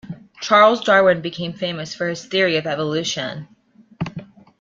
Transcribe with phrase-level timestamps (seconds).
[0.39, 3.47] Charles Darwin became famous for his theory of evolution.